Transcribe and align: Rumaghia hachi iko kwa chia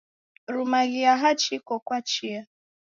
Rumaghia 0.53 1.17
hachi 1.21 1.49
iko 1.57 1.79
kwa 1.79 2.01
chia 2.09 2.47